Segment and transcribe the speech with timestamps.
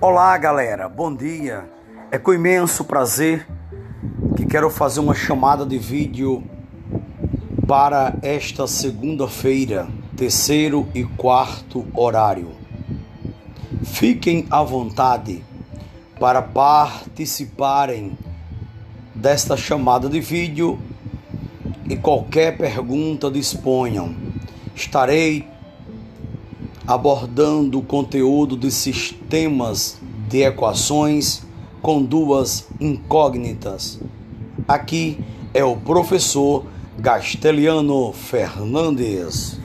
[0.00, 0.88] Olá, galera.
[0.88, 1.70] Bom dia.
[2.10, 3.46] É com imenso prazer
[4.36, 6.42] que quero fazer uma chamada de vídeo
[7.66, 9.86] para esta segunda-feira,
[10.16, 12.50] terceiro e quarto horário.
[13.84, 15.44] Fiquem à vontade
[16.18, 18.18] para participarem
[19.14, 20.78] desta chamada de vídeo
[21.88, 24.14] e qualquer pergunta disponham.
[24.74, 25.53] Estarei
[26.86, 29.98] abordando o conteúdo de sistemas
[30.28, 31.42] de equações
[31.80, 34.00] com duas incógnitas.
[34.66, 35.18] Aqui
[35.52, 36.64] é o professor
[36.98, 39.58] Gasteliano Fernandes.